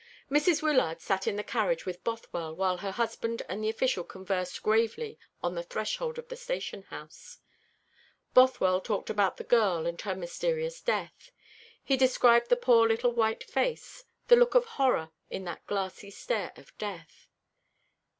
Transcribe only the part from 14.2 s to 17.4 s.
the look of horror in that glassy stare of death.